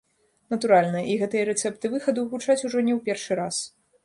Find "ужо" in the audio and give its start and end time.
2.67-2.79